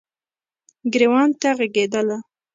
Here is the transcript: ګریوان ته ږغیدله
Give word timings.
ګریوان 0.91 1.29
ته 1.39 1.49
ږغیدله 1.57 2.17